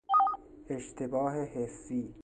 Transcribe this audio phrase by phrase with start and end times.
[0.69, 2.15] اشتباه حسی